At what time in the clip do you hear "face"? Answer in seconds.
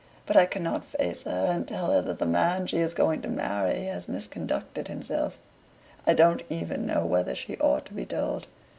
0.83-1.21